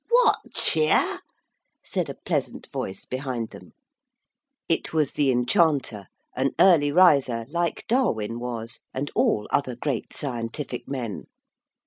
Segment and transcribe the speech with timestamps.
[0.09, 1.19] 'What cheer?'
[1.83, 3.73] said a pleasant voice behind them.
[4.67, 10.87] It was the Enchanter, an early riser, like Darwin was, and all other great scientific
[10.87, 11.25] men.